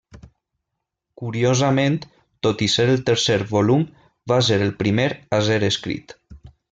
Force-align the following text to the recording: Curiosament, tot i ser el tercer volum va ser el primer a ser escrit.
Curiosament, 1.21 1.99
tot 2.47 2.63
i 2.67 2.69
ser 2.77 2.85
el 2.93 3.05
tercer 3.11 3.37
volum 3.55 3.85
va 4.33 4.41
ser 4.49 4.59
el 4.69 4.75
primer 4.81 5.07
a 5.39 5.43
ser 5.51 5.61
escrit. 5.69 6.17